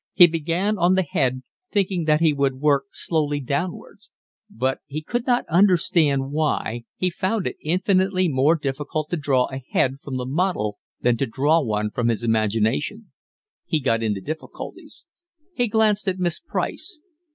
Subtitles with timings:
[0.13, 4.09] He began on the head, thinking that he would work slowly downwards,
[4.49, 9.59] but, he could not understand why, he found it infinitely more difficult to draw a
[9.73, 13.11] head from the model than to draw one from his imagination.
[13.67, 15.05] He got into difficulties.
[15.53, 16.99] He glanced at Miss Price.